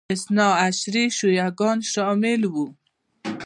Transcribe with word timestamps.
اثناعشري 0.15 1.05
شیعه 1.17 1.47
ګان 1.59 1.77
شامل 1.91 2.41
وو 2.53 2.65